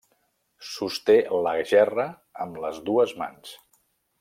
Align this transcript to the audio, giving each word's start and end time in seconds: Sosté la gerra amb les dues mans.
Sosté 0.69 1.17
la 1.47 1.53
gerra 1.73 2.07
amb 2.47 2.59
les 2.65 2.81
dues 2.91 3.15
mans. 3.21 3.55